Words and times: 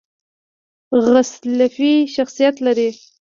غلسفي 1.03 1.91
شخصیت 2.15 2.55
لري. 2.65 2.89